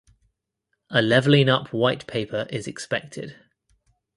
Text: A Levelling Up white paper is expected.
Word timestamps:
A 0.89 0.99
Levelling 0.99 1.47
Up 1.47 1.71
white 1.71 2.07
paper 2.07 2.47
is 2.49 2.65
expected. 2.65 3.35